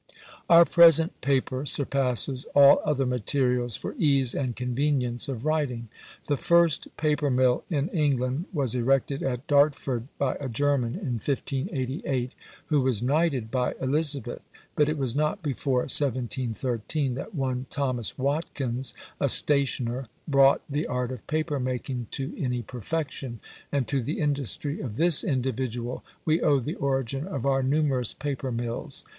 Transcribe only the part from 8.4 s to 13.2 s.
was erected at Dartford, by a German, in 1588, who was